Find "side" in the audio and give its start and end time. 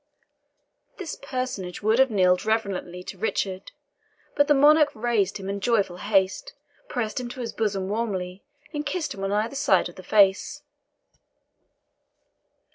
9.55-9.89